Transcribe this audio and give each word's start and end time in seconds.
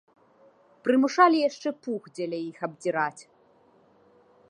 Прымушалі 0.87 1.37
яшчэ 1.49 1.69
пух 1.85 2.01
дзеля 2.15 2.39
іх 2.49 2.57
абдзіраць. 2.69 3.23